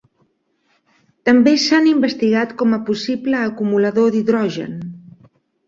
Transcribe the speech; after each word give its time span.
També 1.29 1.53
s'han 1.65 1.89
investigat 1.91 2.57
com 2.63 2.75
a 2.79 2.81
possible 2.89 3.45
acumulador 3.45 4.13
d'hidrogen. 4.19 4.77